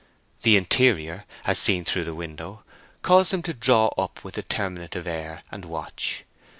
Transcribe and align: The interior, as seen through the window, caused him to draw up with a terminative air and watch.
The 0.41 0.57
interior, 0.57 1.25
as 1.45 1.59
seen 1.59 1.85
through 1.85 2.05
the 2.05 2.15
window, 2.15 2.63
caused 3.03 3.31
him 3.35 3.43
to 3.43 3.53
draw 3.53 3.89
up 3.99 4.23
with 4.23 4.35
a 4.39 4.41
terminative 4.41 5.05
air 5.05 5.43
and 5.51 5.63
watch. 5.63 6.23